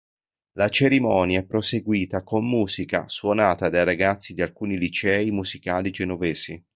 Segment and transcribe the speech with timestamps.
[0.53, 6.59] La cerimonia è proseguita con musica, suonata dai ragazzi di alcuni licei musicali genovesi.